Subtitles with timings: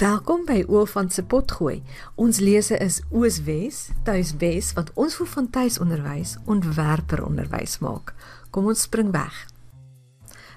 [0.00, 1.82] Welkom by Oofant se potgooi.
[2.16, 8.14] Ons lese is Ooswes, Tuiswes wat ons voel van tuisonderwys ontwerper onderwys maak.
[8.48, 9.42] Kom ons spring weg.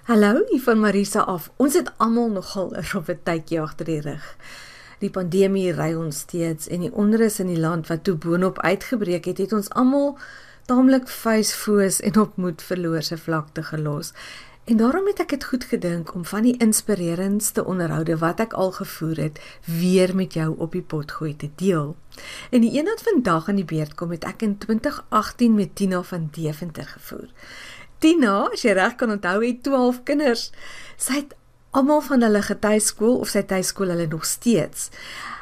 [0.07, 1.49] Hallo, hier van Marisa af.
[1.59, 4.23] Ons het almal nogal 'n rowwe tydjie agter die rug.
[5.03, 9.25] Die pandemie ry ons steeds en die onrus in die land wat toe boonop uitgebreek
[9.25, 10.17] het, het ons almal
[10.65, 14.13] taamlik vuisfoos en op moed verloorse vlakte gelos.
[14.63, 18.71] En daarom het ek dit goed gedink om van die inspirerendste onderhoude wat ek al
[18.71, 21.95] gevoer het, weer met jou op die pot gooi te deel.
[22.49, 25.99] En die een wat vandag aan die beurt kom, het ek in 2018 met Tina
[26.07, 27.27] van Deventer gevoer.
[27.99, 30.49] Tina, as jy reg kan onthou, het 12 kinders.
[30.95, 31.35] Sy het
[31.75, 34.89] almal van hulle getuiskool of sy tuiskool hulle nog steeds.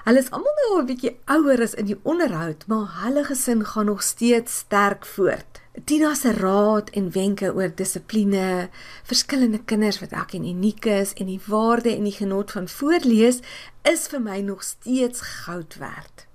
[0.05, 3.85] Hulle is almal nou 'n bietjie ouer as in die onderhoud, maar hulle gesin gaan
[3.85, 5.60] nog steeds sterk voort.
[5.71, 8.69] Tina se raad en wenke oor dissipline,
[9.07, 13.39] verskillende kinders wat elkeen uniek is en die waarde en die genot van voorlees
[13.87, 16.25] is vir my nog steeds goud werd.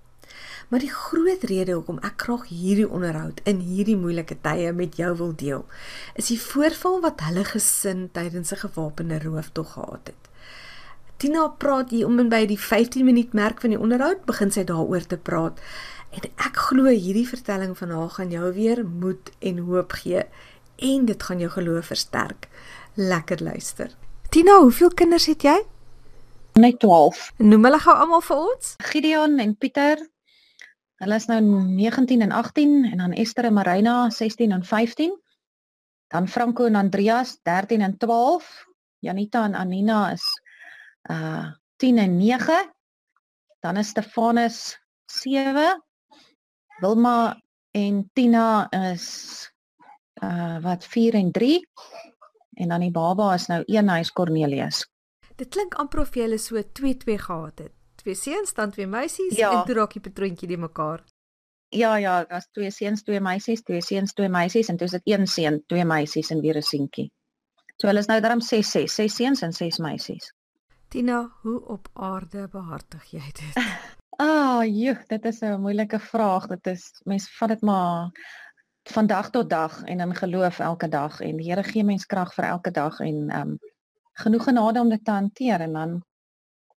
[0.68, 5.12] Maar die groot rede hoekom ek graag hierdie onderhoud in hierdie moeilike tye met jou
[5.20, 5.66] wil deel,
[6.16, 10.32] is die voorval wat hulle gesin tydens 'n gewapende rooftog gehad het.
[11.16, 14.64] Tina praat hier om en by die 15 minuut merk van die onderhoud begin sy
[14.64, 15.60] daaroor te praat.
[16.10, 20.24] En ek glo hierdie vertelling van haar gaan jou weer moed en hoop gee
[20.76, 22.48] en dit gaan jou geloof versterk.
[22.94, 23.92] Lekker luister.
[24.34, 25.56] Tina, hoeveel kinders het jy?
[26.58, 27.30] Net 12.
[27.38, 28.74] Noem hulle gou almal vir ons.
[28.90, 30.02] Gideon en Pieter.
[31.04, 35.14] Hulle is nou 19 en 18 en dan Esther en Marina 16 en 15.
[36.12, 38.66] Dan Franco en Andreas 13 en 12.
[39.06, 40.26] Janita en Anina is
[41.10, 42.62] uh 10 en 9.
[43.60, 45.85] Dan is Stefanus 7
[46.80, 49.06] Wilma en Tina is
[50.22, 51.68] uh wat 4 en 3
[52.56, 54.84] en dan die baba is nou 1 huis Cornelius.
[55.36, 57.72] Dit klink amper of jy hulle so 2-2 gehad het.
[58.00, 59.50] Twee seuns dan twee meisies ja.
[59.52, 61.04] en toe raak die patroontjie die mekaar.
[61.74, 65.12] Ja ja, daar's twee seuns, twee meisies, twee seuns, twee meisies en toe is dit
[65.12, 67.10] een seun, twee meisies en weer 'n seentjie.
[67.76, 70.32] So hulle is nou darm 6 6, 6 seuns en 6 meisies.
[70.88, 73.64] Tina, hoe op aarde behartig jy dit?
[74.18, 76.46] Ah, joh, dit is 'n moeilike vraag.
[76.46, 78.10] Dit is mens vat dit maar
[78.82, 82.34] van dag tot dag en in geloof elke dag en die Here gee mens krag
[82.34, 83.58] vir elke dag en ehm um,
[84.12, 86.04] genoeg genade om dit te hanteer en dan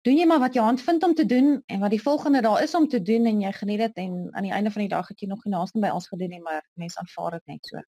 [0.00, 2.62] doen jy maar wat jy hand vind om te doen en wat die volgende daar
[2.62, 5.08] is om te doen en jy geniet dit en aan die einde van die dag
[5.08, 7.82] het jy nog nie naaste by ons gedoen nie, maar mens aanvaar dit net so.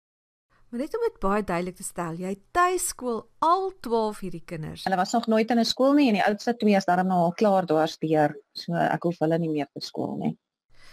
[0.71, 4.85] Maar net om dit baie duidelik te stel, jy tuiskool al 12 hierdie kinders.
[4.85, 7.19] Hulle was nog nooit in 'n skool nie en die oudste twee is daarom nou
[7.19, 8.35] al klaar dwarsdeur.
[8.53, 10.37] So ek hoef hulle nie meer te skool nie.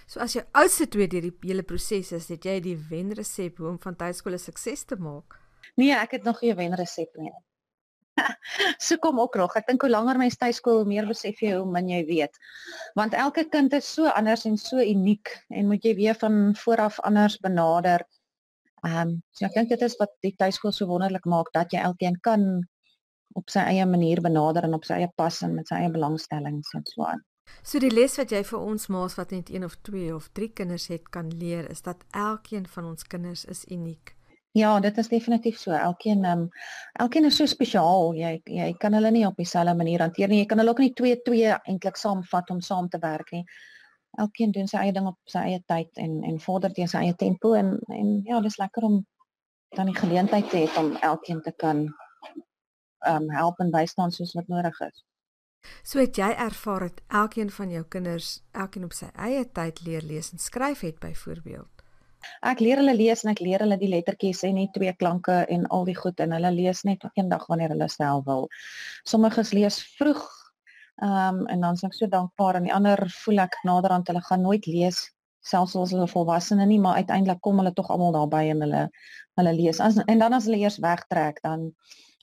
[0.06, 3.70] So as jou oudste twee deur die hele proses is, het jy die wenresep hoe
[3.70, 5.40] om van tuiskool 'n sukses te maak?
[5.76, 7.34] Nee, ek het nog nie 'n wenresep nie.
[8.86, 9.56] so kom ook nog.
[9.56, 12.38] Ek dink hoe langer mens tuiskool, hoe meer besef jy hoe min jy weet.
[12.94, 17.00] Want elke kind is so anders en so uniek en moet jy weer van vooraf
[17.00, 18.06] anders benader.
[18.84, 21.84] Ehm um, so ek dink dit is wat die tuiskool so wonderlik maak dat jy
[21.88, 22.42] elkeen kan
[23.40, 26.74] op sy eie manier benader en op sy eie pas en met sy eie belangstellings
[26.78, 27.24] en so aan.
[27.64, 30.52] So die les wat jy vir ons maas wat net een of twee of drie
[30.60, 34.16] kinders het kan leer is dat elkeen van ons kinders is uniek.
[34.54, 35.72] Ja, dit is definitief so.
[35.72, 36.50] Elkeen ehm um,
[37.06, 38.12] elkeen is so spesiaal.
[38.20, 40.44] Jy jy kan hulle nie op dieselfde manier hanteer nie.
[40.44, 43.46] Jy kan hulle ook nie twee twee eintlik saamvat om saam te werk nie
[44.18, 47.16] elkeen doen sy eie ding op sy eie tyd en en vorder teen sy eie
[47.16, 49.06] tempo en en ja, dis lekker om
[49.76, 51.88] dan die geleentheid te hê om elkeen te kan
[53.06, 55.04] ehm um, help en bystaan soos wat nodig is.
[55.84, 60.04] So het jy ervaar dat elkeen van jou kinders elkeen op sy eie tyd leer
[60.04, 61.84] lees en skryf het byvoorbeeld.
[62.42, 65.66] Ek leer hulle lees en ek leer hulle die lettertjies en die twee klanke en
[65.68, 68.48] al die goed en hulle lees net eendag wanneer hulle self wil.
[69.04, 70.24] Sommiges lees vroeg
[71.02, 74.22] Ehm um, en dan sê ek so dankbaar en die ander voel ek naderhand hulle
[74.22, 75.02] gaan nooit lees
[75.44, 78.84] selfs as hulle volwassene nie, maar uiteindelik kom hulle tog almal daarby en hulle
[79.40, 79.80] hulle lees.
[79.84, 81.72] As, en dan as hulle eers wegtrek, dan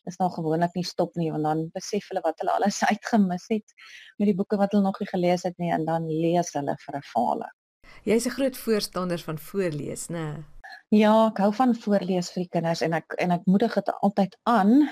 [0.09, 3.75] is daar gewoonlik nie stop nie want dan besef hulle wat hulle alles uitgemis het
[4.19, 6.97] met die boeke wat hulle nog nie gelees het nie en dan lees hulle vir
[6.97, 7.51] 'n fale.
[8.09, 10.45] Jy's 'n groot voorstander van voorlees, né?
[10.89, 14.37] Ja, ek hou van voorlees vir die kinders en ek en ek moedig dit altyd
[14.43, 14.89] aan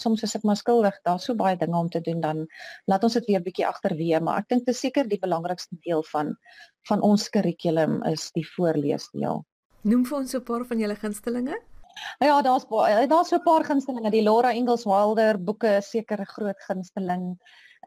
[0.00, 2.46] soms is ek maar skuldig, daar's so baie dinge om te doen dan
[2.90, 6.36] laat ons dit weer bietjie agterweë, maar ek dink is seker die belangrikste deel van
[6.88, 9.44] van ons kurrikulum is die voorleesdeel.
[9.82, 11.56] Noem vir ons 'n paar van julle gunstelinge.
[12.20, 12.64] Ja, daar's
[13.08, 14.10] daar's so 'n paar gunstelinge.
[14.10, 17.38] Die Laura Ingalls Wilder boeke is seker 'n groot gunsteling.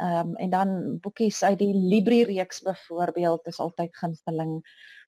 [0.01, 4.62] Ehm um, en dan boekies uit die Libri reeks byvoorbeeld is altyd gunsteling.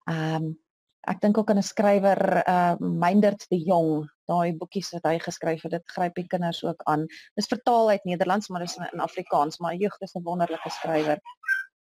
[0.10, 0.58] Ehm um,
[1.02, 5.66] ek dink ook aan 'n skrywer, uh Meindert de Jong daai boekies wat hy geskryf
[5.66, 7.06] het, dit gryp die kinders ook aan.
[7.36, 11.20] Dis vertaal uit Nederlands, maar dis in Afrikaans, maar jeug, dis 'n wonderlike skrywer.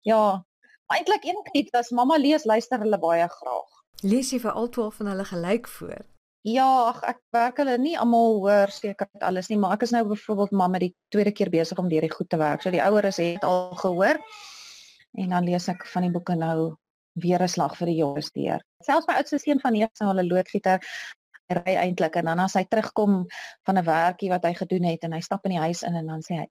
[0.03, 0.45] Ja,
[0.87, 3.71] eintlik enigiets as mamma lees, luister hulle baie graag.
[4.03, 6.07] Lees jy vir al 12 van hulle gelyk voor?
[6.43, 10.07] Ja, ach, ek werk hulle nie almal hoor seker alles nie, maar ek is nou
[10.09, 12.63] byvoorbeeld mamma die tweede keer besig om deur die goed te werk.
[12.63, 14.17] So die oueres het al gehoor.
[15.21, 16.77] En dan lees ek van die boeke nou
[17.21, 18.65] weer 'n slag vir die jonges deur.
[18.81, 20.81] Selfs my oudste seun van 9 sal 'n loodgieter
[21.59, 23.27] ry eintlik en dan as hy terugkom
[23.67, 26.07] van 'n werkie wat hy gedoen het en hy stap in die huis in en
[26.07, 26.49] dan sê hy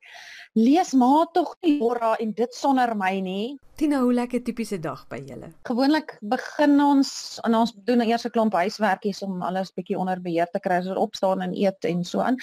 [0.54, 3.57] lees maar tog nie Laura en dit sonder my nie.
[3.75, 5.54] Tina, hoe lekker tipiese dag by julle.
[5.63, 10.48] Gewoonlik begin ons en ons doen eers 'n klomp huiswerkies om alles bietjie onder beheer
[10.51, 12.38] te kry, so opstaan en eet en so aan.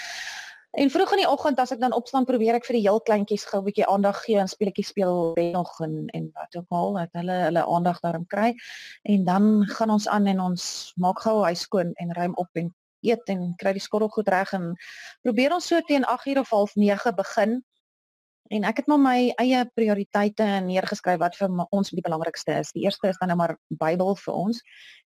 [0.76, 3.46] En vroeg in die oggend as ek dan opstaan, probeer ek vir die heel kleintjies
[3.48, 7.16] gou 'n bietjie aandag gee en speletjies speel nog en en wat ook al dat
[7.16, 8.50] hulle hulle aandag daarom kry.
[9.02, 12.74] En dan gaan ons aan en ons maak gou huis skoon en ruim op en
[13.00, 14.74] eet en kry die skottelgoed reg en
[15.22, 17.64] probeer ons so teen 8:00 of 8:30 begin
[18.48, 22.72] En ek het maar my eie prioriteite neergeskryf wat vir ons die belangrikste is.
[22.76, 24.60] Die eerste is dan nou maar Bybel vir ons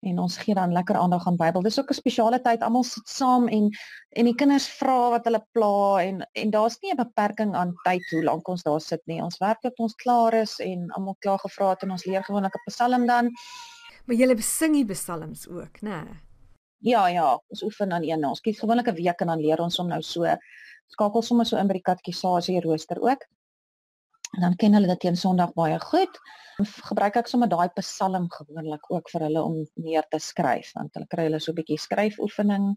[0.07, 1.63] en ons gee dan lekker aandag aan Bybel.
[1.63, 2.61] Dis ook 'n spesiale tyd.
[2.61, 3.69] Almal sit saam en
[4.15, 8.03] en die kinders vra wat hulle pla en en daar's nie 'n beperking aan tyd
[8.11, 9.21] hoe lank ons daar sit nie.
[9.23, 12.55] Ons werk tot ons klaar is en almal klaar gevra het en ons leer gewoonlik
[12.55, 13.31] 'n Psalm dan.
[14.05, 16.28] Maar jy lê besing die psalms ook, né?
[16.79, 18.25] Ja, ja, ons oefen dan een.
[18.25, 20.25] Ons kies gewoonlik 'n week en dan leer ons hom nou so
[20.87, 23.25] skakel sommer so in by die katekisasie rooster ook.
[24.37, 26.19] En dan ken hulle dit teen Sondag baie goed.
[26.59, 31.07] Gebruik ek sommer daai Psalm gewoonlik ook vir hulle om neer te skryf want hulle
[31.07, 32.75] kry hulle so 'n bietjie skryfoefening.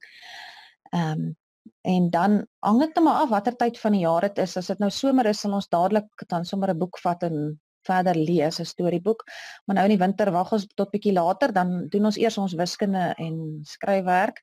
[0.93, 1.37] Ehm um,
[1.83, 4.57] en dan hang dit net maar af watter tyd van die jaar dit is.
[4.57, 8.17] As dit nou somer is, sal ons dadelik dan sommer 'n boek vat en verder
[8.17, 9.25] lees, 'n storieboek.
[9.67, 12.55] Maar nou in die winter wag ons tot bietjie later, dan doen ons eers ons
[12.55, 14.43] wiskunde en skryfwerk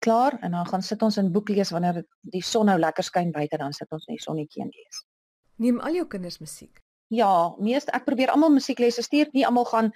[0.00, 3.32] klaar en dan gaan sit ons in boek lees wanneer die son nou lekker skyn
[3.32, 5.04] buite dan sit ons in die sonnetjie en lees.
[5.60, 6.80] Neem al jou kinders musiek?
[7.12, 9.92] Ja, meeste ek probeer almal musieklesse stuur, nie almal gaan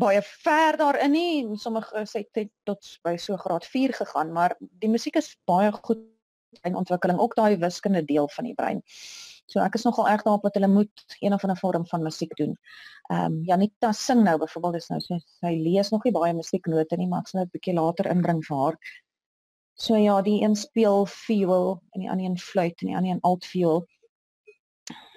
[0.00, 1.56] baie ver daarin nie.
[1.58, 6.02] Sommige sê dit tot by so graad 4 gegaan, maar die musiek is baie goed
[6.66, 8.82] in ontwikkeling, ook daai wiskunde deel van die brein.
[9.50, 12.34] So ek is nogal erg daarop dat hulle moet een of ander vorm van musiek
[12.38, 12.56] doen.
[13.10, 16.96] Ehm um, Janita sing nou byvoorbeeld is nou sy, sy lees nog nie baie musieknote
[16.96, 18.76] nie, maar ek sal dit 'n bietjie later inbring vir haar.
[19.74, 23.24] So ja, die een speel viool en die ander een fluit en die ander een
[23.24, 23.86] altviool.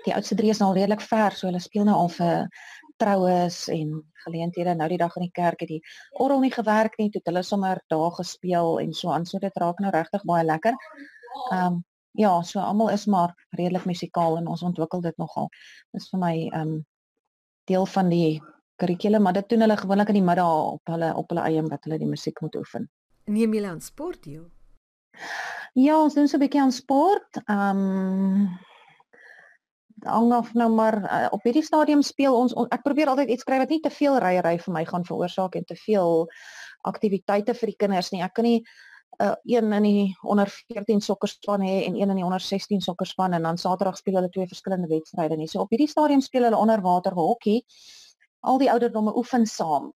[0.05, 2.49] Die oudste drie is al redelik ver, so hulle speel nou al vir
[2.97, 3.93] troues en
[4.25, 4.75] geleenthede.
[4.75, 5.81] Nou die dag in die kerk het die
[6.11, 9.25] orgel nie gewerk nie, het hulle sommer daar gespeel en so aan.
[9.25, 10.77] So dit raak nou regtig baie lekker.
[11.51, 11.83] Ehm um,
[12.13, 15.49] ja, so almal is maar redelik musikaal en ons ontwikkel dit nogal.
[15.91, 16.81] Dis vir my ehm um,
[17.69, 18.41] deel van die
[18.75, 21.87] kurrikulum, maar dit doen hulle gewoonlik in die middag op hulle op hulle eie wat
[21.87, 22.89] hulle die musiek moet oefen.
[23.31, 24.49] Neem julle aan sport deel?
[25.73, 27.41] Ja, ons doen so 'n bietjie aan sport.
[27.45, 28.59] Ehm um,
[30.03, 33.41] hang af nou maar uh, op hierdie stadium speel ons on, ek probeer altyd iets
[33.41, 36.27] skryf wat nie te veel ryery vir my gaan veroorsaak en te veel
[36.81, 38.21] aktiwiteite vir die kinders nie.
[38.21, 38.65] Ek kan nie
[39.21, 43.33] uh, een in die onder 14 sokkerspan hê en een in die onder 16 sokkerspan
[43.33, 45.47] en dan Saterdag speel hulle twee verskillende wedstryde nie.
[45.47, 47.65] So op hierdie stadium speel hulle onderwater hokkie.
[48.39, 49.93] Al die ouderdomme oefen saam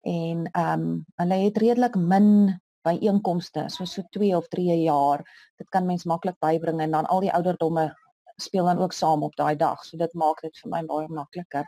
[0.00, 5.24] en ehm um, hulle het redelik min by inkomste so so 2 of 3 jaar
[5.56, 7.90] dit kan mens maklik bybring en dan al die ouderdomme
[8.36, 11.64] speel dan ook saam op daai dag so dit maak dit vir my baie makliker.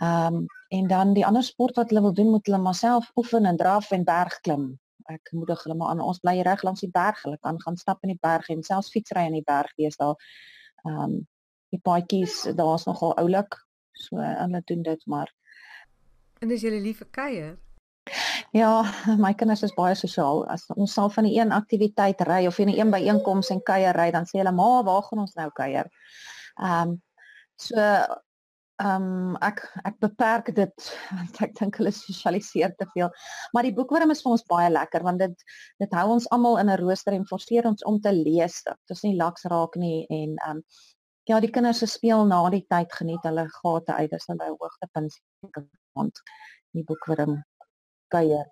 [0.00, 3.10] Ehm um, en dan die ander sport wat hulle wil doen moet hulle maar self
[3.14, 4.78] oefen en draf en bergklim.
[5.12, 8.02] Ek moedig hulle maar aan ons bly reg langs die berg hulle kan gaan stap
[8.02, 10.16] in die berg en selfs fietsry in die berg wees daar.
[10.84, 11.22] Ehm um,
[11.74, 13.56] die paadjies daar's nogal oulik
[13.98, 15.32] so hulle doen dit maar.
[16.38, 17.56] En dis julle liefe kuier.
[18.52, 18.84] Ja,
[19.18, 20.44] my kinders is baie sosiaal.
[20.52, 23.96] As ons sal van die een aktiwiteit ry of in 'n een byeenkoms en kuier
[23.96, 25.90] ry, dan sê hulle: "Ma, waar gaan ons nou kuier?"
[26.60, 27.02] Ehm um,
[27.56, 27.76] so
[28.82, 33.10] ehm um, ek ek beperk dit want ek dink hulle sosialiseer te veel.
[33.54, 35.44] Maar die boekwurm is vir ons baie lekker want dit
[35.82, 38.62] dit hou ons almal in 'n rooster en forceer ons om te lees.
[38.66, 40.64] Dit is nie laks raak nie en ehm um,
[41.30, 44.10] ja, die kinders se speel na die tyd geniet hulle gate uit.
[44.10, 45.20] Dis hulle hoogtepunt
[45.94, 46.20] want
[46.74, 47.42] die boekwurm
[48.10, 48.50] kuier.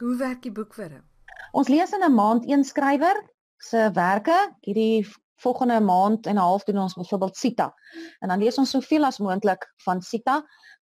[0.00, 1.04] Hoe werk die boekwurm?
[1.52, 3.16] Ons lees in 'n maand een skrywer
[3.58, 4.38] se werke.
[4.64, 5.04] Hierdie
[5.42, 7.74] volgende maand en 'n half doen ons byvoorbeeld Sita.
[8.20, 10.42] En dan lees ons soveel as moontlik van Sita.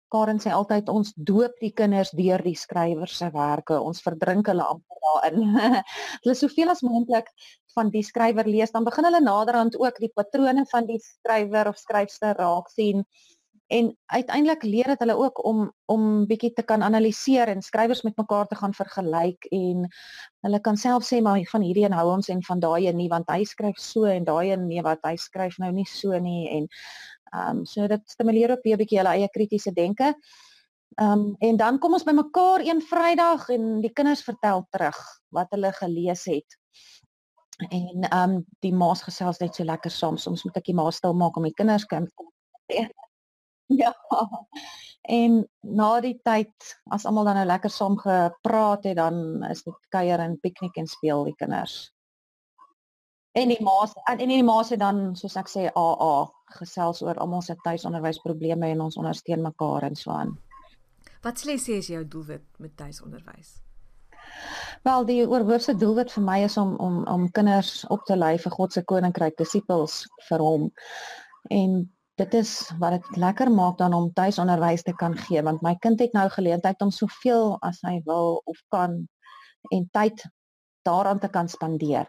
[0.08, 3.80] Karen sê altyd ons doop die kinders deur die skrywer se werke.
[3.80, 5.56] Ons verdrink hulle amper daarin.
[6.22, 7.30] hulle soveel as moontlik
[7.74, 11.76] van die skrywer lees, dan begin hulle naderhand ook die patrone van die skrywer of
[11.76, 13.04] skryfster raak sien
[13.66, 18.16] en uiteindelik leer dit hulle ook om om bietjie te kan analiseer en skrywers met
[18.16, 19.88] mekaar te gaan vergelyk en
[20.46, 23.08] hulle kan self sê maar van hierdie een hou ons en van daai een nie
[23.10, 26.46] want hy skryf so en daai een nee wat hy skryf nou nie so nie
[26.48, 26.68] en
[27.32, 30.14] ehm um, so dit stimuleer ook weer bietjie hulle eie kritiese denke.
[30.94, 35.00] Ehm um, en dan kom ons by mekaar een Vrydag en die kinders vertel terug
[35.34, 36.58] wat hulle gelees het.
[37.68, 40.16] En ehm um, die ma's gesels net so lekker saam.
[40.16, 42.08] Soms moet ek die ma stil maak om die kinders kan
[43.82, 43.92] Ja.
[45.06, 46.54] En na die tyd
[46.90, 50.86] as almal dan nou lekker saam gepraat het, dan is dit kuier en piknik en
[50.86, 51.76] speel die kinders.
[53.38, 56.14] En die ma's en, en die ma's het dan soos ek sê AA
[56.56, 60.34] gesels oor almal se tuisonderwysprobleme en ons ondersteun mekaar en so aan.
[61.22, 63.58] Wat sê jy is jou doelwit met tuisonderwys?
[64.82, 68.54] Wel, die oorhoofse doelwit vir my is om om om kinders op te lei vir
[68.58, 70.70] God se koninkryk, disippels vir hom.
[71.50, 71.84] En
[72.20, 76.00] dit is wat dit lekker maak dan om tuisonderwys te kan gee want my kind
[76.00, 79.02] het nou geleentheid om soveel as hy wil of kan
[79.74, 80.24] en tyd
[80.86, 82.06] daaraan te kan spandeer.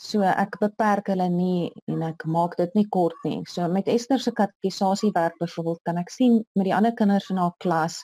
[0.00, 3.42] So ek beperk hulle nie en ek maak dit nie kort nie.
[3.44, 7.42] So met Esther se katekisasies werk byvoorbeeld kan ek sien met die ander kinders in
[7.42, 7.98] haar klas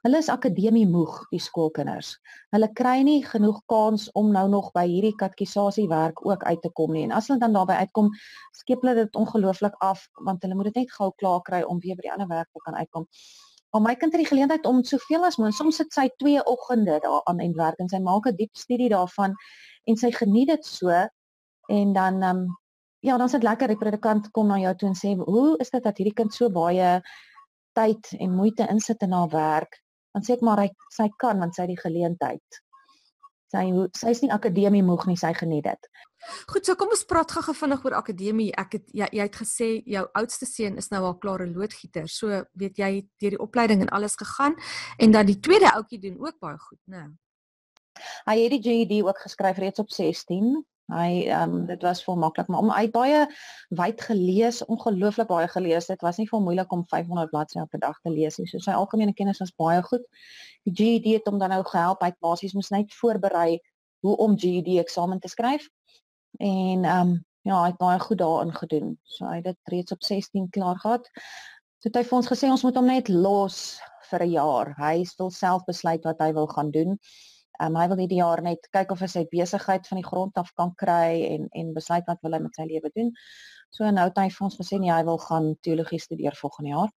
[0.00, 2.14] Hulle is akademie moeg, die skoolkinders.
[2.54, 6.94] Hulle kry nie genoeg kans om nou nog by hierdie katekisasiewerk ook uit te kom
[6.96, 7.02] nie.
[7.04, 8.08] En as hulle dan daarby uitkom,
[8.56, 11.98] skep hulle dit ongelooflik af want hulle moet dit net gou klaar kry om weer
[11.98, 13.04] by die ander werk te kan uitkom.
[13.74, 16.96] Maar my kind het die geleentheid om soveel as moontlik, soms sit sy twee oggende
[17.04, 19.36] daaraan en werk en sy maak 'n diep studie daarvan
[19.84, 20.88] en sy geniet dit so
[21.68, 22.48] en dan ehm um,
[23.00, 25.70] ja, dan is dit lekker die predikant kom na jou toe en sê, "Hoe is
[25.70, 27.02] dit dat hierdie kind so baie
[27.74, 29.80] tyd en moeite insit in haar werk
[30.14, 32.60] dan sê ek maar hy sy kan want sy het die geleentheid.
[33.50, 33.64] Sy
[33.98, 35.88] sy's nie akademie moeg nie, sy geniet dit.
[36.52, 38.50] Goed, so kom ons praat gou-gou vinnig oor akademie.
[38.60, 42.06] Ek het jy, jy het gesê jou oudste seun is nou al klaar 'n loodgieter.
[42.08, 44.54] So weet jy deur die opleiding en alles gegaan
[44.98, 47.02] en dan die tweede ouetjie doen ook baie goed, né?
[47.02, 47.10] Nou.
[48.26, 52.16] Hy het die GED ook geskryf reeds op 16 Hy ehm um, dit was vir
[52.18, 53.26] maklik, maar om hy baie
[53.78, 55.86] wyd gelees, ongelooflik baie gelees.
[55.86, 58.46] Dit was nie vir moeilik om 500 bladsye op 'n dag te lees nie.
[58.46, 60.04] So sy algemene kennis was baie goed.
[60.64, 62.02] Die GED het hom dan nou gehelp.
[62.02, 63.60] Hy basies moes net voorberei
[64.00, 65.68] hoe om GED eksamen te skryf.
[66.38, 68.98] En ehm um, ja, hy het baie goed daarin gedoen.
[69.02, 71.10] So hy het dit reeds op 16 klaar gehad.
[71.80, 73.80] So het hy vir ons gesê ons moet hom net los
[74.10, 74.74] vir 'n jaar.
[74.76, 76.98] Hy wil self besluit wat hy wil gaan doen.
[77.60, 80.52] Um, hy wil hierdie jaar net kyk of hy sy besigheid van die grond af
[80.56, 83.10] kan kry en en besluit wat wil hy met sy lewe doen.
[83.70, 86.94] So nou het hy vir ons gesê nee, hy wil gaan teologie studeer volgende jaar.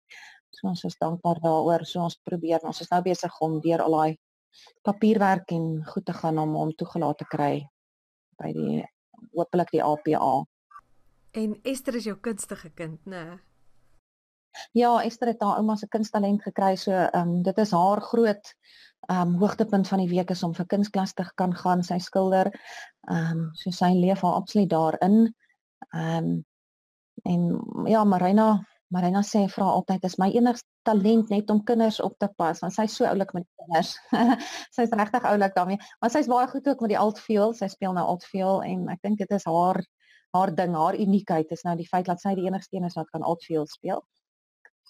[0.54, 1.85] So ons is dankbaar daaroor.
[1.88, 4.16] So ons probeer, ons is nou besig om deur al daai
[4.87, 7.52] papierwerk en goed te gaan om hom toegelaat te kry
[8.40, 8.83] by die
[9.33, 10.33] hopelik die APA.
[11.33, 13.40] En Esther is jou kunstige kind, né?
[14.76, 16.75] Ja, Esther het haar ouma se kunsttalent gekry.
[16.76, 18.54] So ehm um, dit is haar groot
[19.11, 22.53] um hoogtepunt van die week is om vir kunsklas te kan gaan, sy skilder.
[23.11, 25.35] Um so sy leef haar absoluut daarin.
[25.93, 26.45] Um
[27.29, 27.43] en
[27.87, 32.29] ja, Marina, Marina sê vra altyd is my enigste talent net om kinders op te
[32.37, 33.95] pas, want sy's so oulik met kinders.
[34.77, 35.81] sy's regtig oulik daarmee.
[36.01, 37.55] Maar sy's baie goed ook met die altveel.
[37.59, 39.83] Sy speel nou altveel en ek dink dit is haar
[40.33, 43.11] haar ding, haar uniekheid is nou die feit dat sy die enigste een is wat
[43.13, 44.01] kan altveel speel.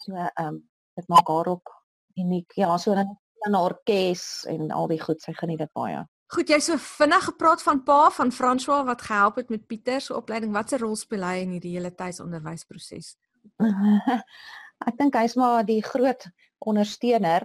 [0.05, 0.63] So um
[0.99, 1.73] dit maak haar ook
[2.21, 2.53] uniek.
[2.57, 6.07] Ja, so dan in 'n orkes en al die goed, sy geniet dit baie.
[6.33, 10.17] Goed, jy so vinnig gepraat van pa van François wat gehelp het met Pieter se
[10.17, 10.53] opleiding.
[10.53, 13.17] Watse rol speel hy in hierdie hele tuisonderwysproses?
[14.89, 16.25] Ek dink hy's maar die groot
[16.59, 17.45] ondersteuner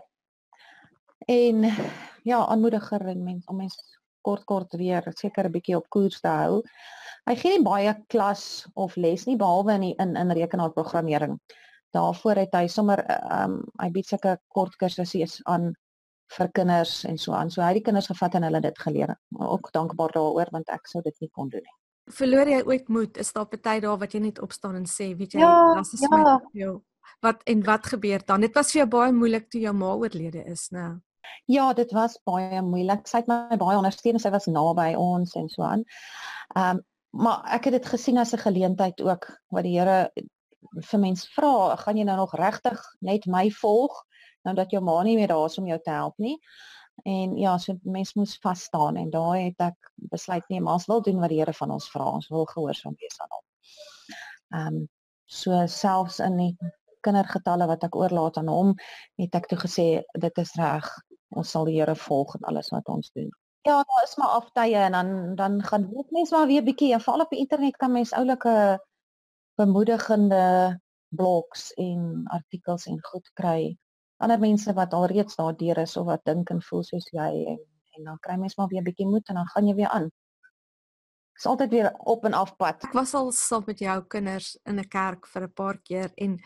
[1.27, 1.67] en
[2.23, 3.75] ja, aanmoediger en mens om mens
[4.21, 6.61] kort kort weer seker 'n bietjie op koers te hou.
[7.27, 11.35] Hy gee nie baie klas of les nie behalwe in die, in in rekenaarprogrammering.
[11.91, 15.73] Daarvoor het hy sommer ehm um, hy bied sulke kort kursusse aan
[16.35, 17.49] vir kinders en so aan.
[17.49, 19.15] So hy het die kinders gevat en hulle dit geleer.
[19.37, 21.75] Ook dankbaar daaroor want ek sou dit nie kon doen nie.
[22.17, 23.17] Verloor jy ooit moed?
[23.19, 26.05] Is daar party daar wat jy net opstaan en sê, weet jy, ja, las is
[26.05, 26.11] ja.
[26.11, 26.77] my jou.
[27.23, 28.45] Wat en wat gebeur dan?
[28.45, 30.93] Dit was vir jou baie moeilik toe jou ma oorlede is, né?
[31.51, 33.07] Ja, dit was baie moeilik.
[33.07, 34.19] Sy het my baie ondersteun.
[34.19, 35.83] Sy was naby ons en so aan.
[36.55, 36.85] Ehm um,
[37.17, 40.11] maar ek het dit gesien as 'n geleentheid ook wat die Here
[40.89, 44.03] vir mens vra, gaan jy nou nog regtig net my volg?
[44.47, 46.37] Nou dat jou ma nie meer daar is om jou te help nie.
[47.05, 50.87] En ja, so mens moes vas staan en daai het ek besluit nee, maar ons
[50.89, 52.07] wil doen wat die Here van ons vra.
[52.19, 53.45] Ons wil gehoorsaam wees aan hom.
[54.57, 54.85] Ehm um,
[55.27, 56.53] so selfs in die
[57.03, 58.69] kindergetalle wat ek oorlaat aan hom,
[59.19, 60.87] het ek toe gesê dit is reg.
[61.35, 63.29] Ons sal die Here volg in alles wat ons doen.
[63.67, 67.25] Ja, daar is maar aftye en dan dan gaan dit mens maar weer bietjie veral
[67.25, 68.79] op die internet kan mens oulike
[69.59, 73.75] bemoedigende blogs en artikels en goed kry.
[74.17, 77.59] Ander mense wat al reeds daardeur is of wat dink en voel soos jy en
[77.97, 80.09] en dan kry mens maar weer 'n bietjie moed en dan gaan jy weer aan.
[81.33, 82.83] Dit is altyd weer op en af pad.
[82.83, 86.39] Ek was al saam met jou kinders in 'n kerk vir 'n paar keer en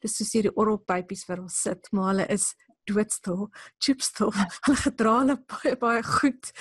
[0.00, 2.54] dis soos hierdie orrelpypies waar ons sit, maar hulle is
[2.84, 4.32] doodstil, chipstil.
[4.64, 6.52] Hulle gedra hulle baie baie goed.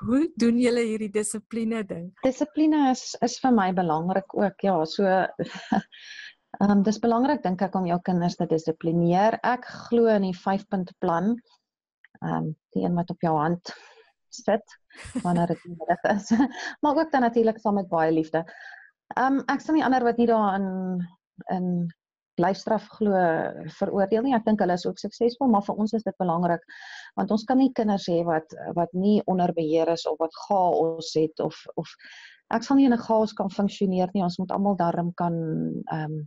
[0.00, 2.12] Hoe doen julle hierdie dissipline ding?
[2.22, 4.60] Dissipline is is vir my belangrik ook.
[4.60, 5.04] Ja, so
[6.60, 9.38] Ehm um, dis belangrik dink ek om jou kinders te dissiplineer.
[9.42, 11.34] Ek glo in die 5-punt plan.
[12.20, 13.74] Ehm um, die een wat op jou hand
[14.34, 14.78] sit
[15.22, 16.30] wanneer dit nodig is.
[16.82, 18.44] maar ook dan natuurlik saam met baie liefde.
[19.16, 20.68] Ehm um, ek sien nie ander wat nie daarin
[21.50, 21.68] in
[22.42, 23.14] lyfstraf glo
[23.78, 24.34] veroordeel nie.
[24.34, 26.62] Ek dink hulle is ook suksesvol, maar vir ons is dit belangrik
[27.18, 31.12] want ons kan nie kinders hê wat wat nie onder beheer is of wat chaos
[31.18, 31.90] het of of
[32.54, 34.22] ek sal nie in 'n chaos kan funksioneer nie.
[34.22, 35.34] Ons moet almal darm kan
[35.90, 36.22] ehm um,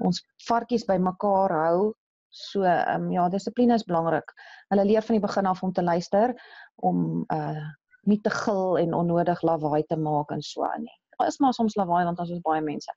[0.00, 1.90] ons varkies bymekaar hou.
[2.30, 4.32] So ehm um, ja, dissipline is belangrik.
[4.70, 6.34] Hulle leer van die begin af om te luister,
[6.76, 7.68] om uh
[8.08, 10.96] nie te gil en onnodig lawaai te maak en so aan nie.
[11.18, 12.94] Daar is maar soms lawaai want ons is baie mense.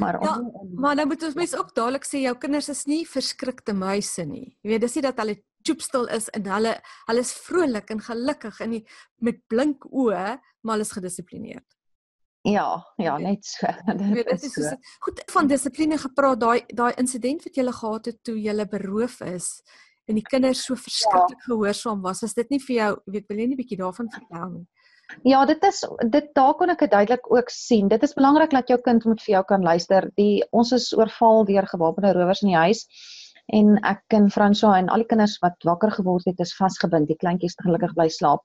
[0.00, 2.84] Maar ja, om, om, maar nou moet ons mense ook dadelik sê jou kinders is
[2.90, 4.56] nie verskrikte muise nie.
[4.62, 6.74] Jy weet, dis nie dat hulle choopstil is en hulle
[7.08, 8.74] hulle is vrolik en gelukkig en
[9.28, 10.24] met blink oë,
[10.64, 11.66] maar hulle is gedissiplineerd.
[12.44, 13.66] Ja, ja, net so.
[14.14, 14.76] Dit is so.
[15.06, 19.48] Goed van dissipline gepraat, daai daai insident wat jy gehad het toe jy beroof is
[20.04, 21.44] en die kinders so verskriklik ja.
[21.46, 22.20] gehoorsaam was.
[22.20, 24.66] Was dit nie vir jou, weet wil jy nie bietjie daarvan vertel nie?
[25.24, 25.80] Ja, dit is
[26.12, 27.88] dit daar kon ek dit duidelik ook sien.
[27.88, 30.10] Dit is belangrik dat jou kind moet vir jou kan luister.
[30.20, 32.84] Die ons is oorval deur gewapende rowers in die huis
[33.52, 37.08] en ek en Franswa en al die kinders wat wakker geword het is vasgebind.
[37.08, 38.44] Die kleintjies het gelukkig bly slaap.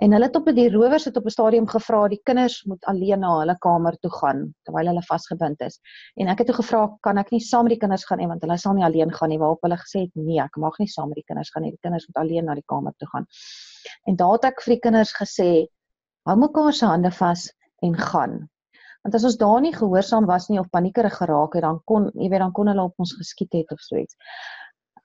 [0.00, 3.20] En hulle het op die rowers het op 'n stadium gevra die kinders moet alleen
[3.20, 5.80] na hulle kamer toe gaan terwyl hulle vasgebind is.
[6.16, 8.42] En ek het toe gevra kan ek nie saam met die kinders gaan nie want
[8.42, 11.08] hulle sal nie alleen gaan nie waarop hulle gesê het nee, ek mag nie saam
[11.08, 11.70] met die kinders gaan nie.
[11.70, 13.26] Die kinders moet alleen na die kamer toe gaan.
[14.06, 15.66] En daar het ek vir die kinders gesê
[16.24, 18.48] hou mekaar se hande vas en gaan.
[19.02, 22.28] Want as ons daar nie gehoorsaam was nie of paniekerig geraak het, dan kon jy
[22.28, 24.16] weet dan kon hulle op ons geskiet het of so iets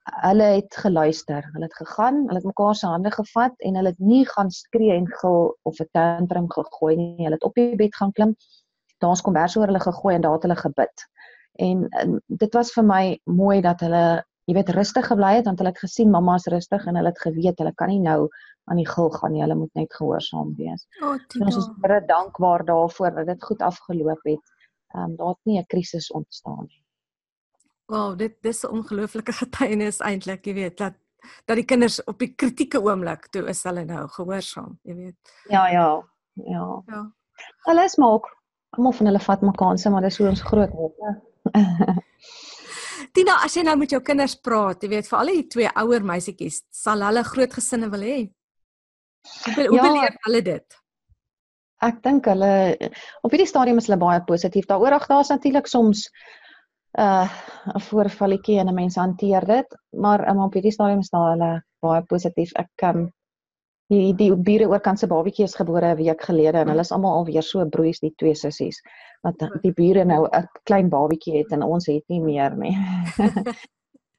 [0.08, 1.50] hulle het geluister.
[1.54, 4.96] Hulle het gegaan, hulle het mekaar se hande gevat en hulle het nie gaan skree
[4.96, 7.24] en gil of 'n tantrum gegooi nie.
[7.24, 8.36] Hulle het op die bed gaan klim.
[8.98, 11.06] Daar's kombers oor hulle gegooi en daar het hulle gebid.
[11.54, 15.60] En, en dit was vir my mooi dat hulle, jy weet, rustig gebly het want
[15.60, 18.30] hulle het gesien mamma is rustig en hulle het geweet hulle kan nie nou
[18.72, 19.42] aan die gil gaan nie.
[19.44, 20.88] Hulle moet net gehoorsaam wees.
[21.02, 24.54] Oh, ons is baie dankbaar daarvoor dat dit goed afgeloop het.
[24.96, 26.84] Ehm um, daar het nie 'n krisis ontstaan nie.
[27.88, 30.94] Wow, dit dis 'n ongelooflike getuienis eintlik, jy weet, dat
[31.46, 35.16] dat die kinders op die kritieke oomblik toe is hulle nou gehoorsaam, jy weet.
[35.50, 36.04] Ja, ja.
[36.34, 36.84] Ja.
[36.86, 37.12] Ja.
[37.66, 38.38] Hulle is maar ook
[38.70, 40.94] almal van hulle vat mekaar se, maar dis hoe ons groot word.
[43.18, 46.04] Tina, as jy nou met jou kinders praat, jy weet, vir al die twee ouer
[46.06, 48.18] meisietjies, sal hulle groot gesinne wil hê.
[49.46, 50.78] Hoe hoe ja, beleef hulle dit?
[51.88, 52.52] Ek dink hulle
[53.26, 55.00] op hierdie stadium is hulle baie positief daaroor.
[55.00, 56.08] Ag, daar's natuurlik soms
[56.98, 57.26] uh
[57.74, 61.52] 'n voorvalletjie en 'n mens hanteer dit, maar um, op hierdie stadium is daar hulle
[61.82, 62.54] baie positief.
[62.56, 63.10] Ek um
[63.92, 67.20] die die bure oorkant se babatjie is gebore 'n week gelede en hulle is almal
[67.20, 68.82] alweer so broeis die twee sissies
[69.24, 72.76] wat die bure nou 'n klein babatjie het en ons het nie meer nie.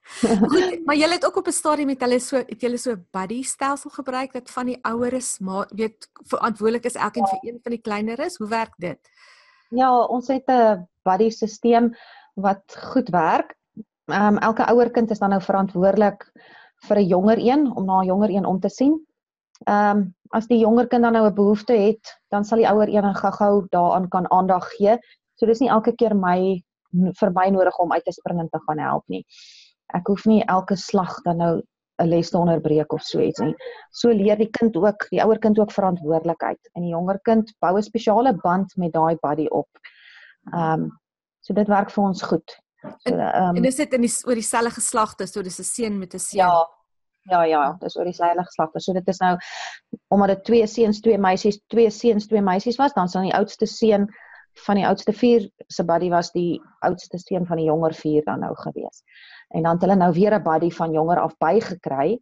[0.09, 3.43] Goed, maar julle het ook op 'n stadium met hulle so het julle so buddy
[3.43, 7.29] stelsel gebruik dat van die oueres maar weet verantwoordelik is elkeen ja.
[7.29, 8.37] vir een van die kleineres.
[8.37, 9.01] Hoe werk dit?
[9.71, 11.97] Ja, ons het 'n buddy stelsel
[12.35, 13.57] wat goed werk.
[14.07, 16.33] Ehm um, elke ouer kind is dan nou verantwoordelik
[16.87, 19.08] vir 'n jonger een om na 'n jonger een om te sien.
[19.67, 22.89] Ehm um, as die jonger kind dan nou 'n behoefte het, dan sal die ouer
[22.89, 24.99] een gou-gou daaraan kan aandag gee.
[25.35, 26.63] So dis nie elke keer my
[27.21, 29.25] vir my nodig om uit te spring en te gaan help nie.
[29.95, 31.63] Ek hoef nie elke slag dan nou
[32.03, 33.55] 'n les te onderbreek of so iets nie.
[33.91, 37.77] So leer die kind ook, die ouer kind ook verantwoordelikheid en die jonger kind bou
[37.77, 39.69] 'n spesiale band met daai buddy op.
[40.53, 40.99] Ehm um,
[41.49, 42.57] So dit werk vir ons goed.
[43.07, 45.99] So ehm um, En dis dit in die oor dieselfde geslagte, so dis 'n seun
[45.99, 46.45] met 'n seun.
[46.45, 46.69] Ja.
[47.29, 48.81] Ja ja, dis oor dieselfde geslagte.
[48.81, 49.37] So dit is nou
[50.09, 53.67] omdat dit twee seuns, twee meisies, twee seuns, twee meisies was, dan sal die oudste
[53.67, 54.09] seun
[54.67, 58.41] van die oudste 4 se buddy was die oudste seun van die jonger 4 dan
[58.41, 59.03] nou gewees.
[59.55, 62.19] En dan het hulle nou weer 'n buddy van jonger af bygekry.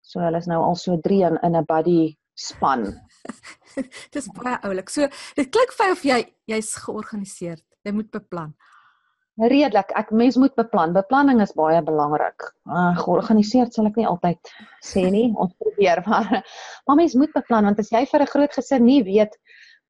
[0.00, 2.84] So hulle is nou al so 3 in in 'n buddy span.
[4.14, 4.88] Dis baie oulik.
[4.88, 7.64] So dit klink vir of jy jy's georganiseerd.
[7.82, 8.54] Jy moet beplan.
[9.38, 10.92] Redelik, ek mens moet beplan.
[10.96, 12.48] Beplanning is baie belangrik.
[12.66, 15.28] Uh, georganiseerd sal ek nie altyd sê nie.
[15.42, 16.42] Ons probeer maar
[16.86, 19.38] maar mens moet beplan want as jy vir 'n groot gesin nie weet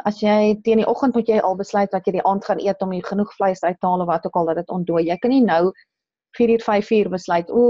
[0.07, 2.83] as jy teen die oggend moet jy al besluit wat jy die aand gaan eet
[2.83, 5.09] om jy genoeg vleis uit te haal of wat ook al dat dit ontdooi.
[5.09, 5.73] Jy kan nie nou
[6.37, 7.63] 4 uur 5 uur besluit o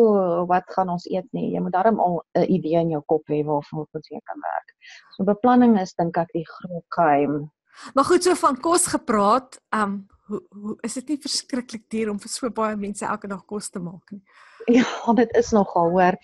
[0.47, 3.45] wat gaan ons eet nie jy moet daarom al 'n idee in jou kop hê
[3.45, 4.75] waarvan ons jy kan werk
[5.17, 7.51] so beplanning is dink ek die groot geheim
[7.95, 12.21] maar goed so van kos gepraat um hoe hoe is dit nie verskriklik duur om
[12.23, 14.23] vir so baie mense elke dag kos te maak nie?
[14.69, 16.17] Ja dit is nogal hoor.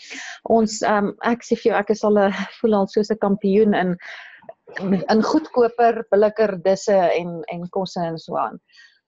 [0.53, 3.75] Ons um ek sê vir jou ek is al 'n voel al soos 'n kampioen
[3.75, 3.97] in
[4.83, 8.61] in goedkoper billiker disse en en kosse en so aan.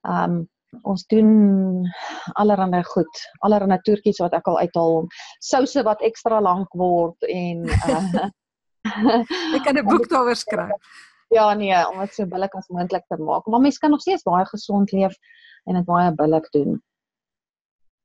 [0.03, 0.47] Um
[0.83, 1.87] ons doen
[2.35, 5.07] allerlei goed, allerlei toertjies wat ek al uithaal om
[5.39, 8.27] souse wat ekstra lank word en uh,
[9.55, 10.75] ek kan 'n boek daaroor skryf.
[11.33, 13.45] Ja nee, om dit so billik as moontlik te maak.
[13.45, 15.15] Maar mens kan nog steeds baie gesond leef
[15.65, 16.79] en dit baie billik doen.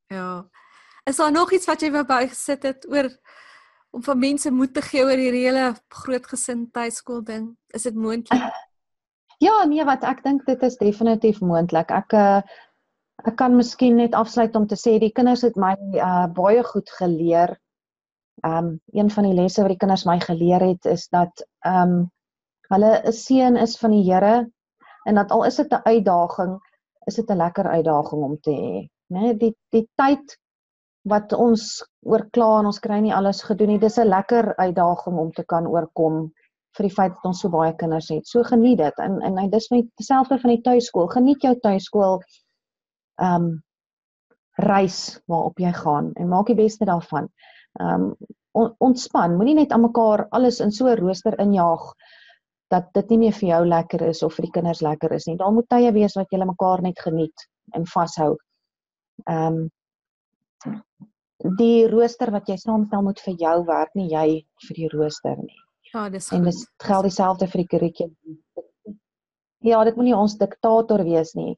[0.07, 0.49] Ja.
[1.05, 3.09] Is daar nog iets wat jy wou bygesit het oor
[3.93, 7.57] om vir mense moed te gee oor hierdie hele groot gesin tuiskool ding?
[7.75, 8.51] Is dit moontlik?
[9.43, 11.91] Ja, nee, wat ek dink dit is definitief moontlik.
[11.91, 12.43] Ek uh,
[13.27, 16.91] ek kan miskien net afsluit om te sê die kinders het my uh baie goed
[16.99, 17.57] geleer.
[18.47, 22.05] Um een van die lesse wat die kinders my geleer het is dat um
[22.71, 24.51] hulle 'n seën is van die Here
[25.07, 26.61] en dat al is dit 'n uitdaging,
[27.07, 29.35] is dit 'n lekker uitdaging om te hê, né?
[29.39, 30.39] Die die tyd
[31.05, 35.33] wat ons oorkla en ons kry nie alles gedoen nie, dis 'n lekker uitdaging om
[35.33, 36.33] te kan oorkom
[36.77, 38.27] vir die feit dat ons so baie kinders het.
[38.27, 38.99] So geniet dit.
[38.99, 41.09] En en hy dis met dieselfde van die tuiskool.
[41.09, 42.23] Geniet jou tuiskool
[43.21, 43.63] ehm um,
[44.61, 47.29] reis waarop jy gaan en maak die beste daarvan.
[47.81, 48.17] Ehm um,
[48.53, 49.37] on, ontspan.
[49.37, 51.93] Moenie net aan mekaar alles in so 'n rooster injaag
[52.73, 55.37] dat dit nie meer vir jou lekker is of vir die kinders lekker is nie.
[55.41, 58.35] Daar moet tye wees wat julle mekaar net geniet en vashou.
[59.29, 59.71] Ehm um,
[61.59, 64.27] die rooster wat jy saamstel moet vir jou werk nie jy
[64.67, 65.59] vir die rooster nie.
[65.93, 66.39] Ja, dis goed.
[66.39, 68.39] En dit geld dieselfde vir die kurrikulum.
[69.67, 71.57] Ja, dit moenie ons diktator wees nie.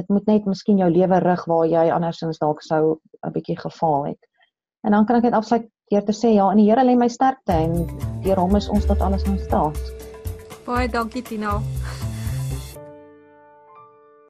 [0.00, 4.10] Dit moet net miskien jou lewe rig waar jy andersins dalk sou 'n bietjie gefaal
[4.10, 4.20] het.
[4.86, 7.08] En dan kan ek net afsluit deur te sê ja, in die Here lê my
[7.08, 7.86] sterkte en
[8.24, 10.07] deur hom is ons tot alles in staat.
[10.68, 11.62] Baie dankie Tina.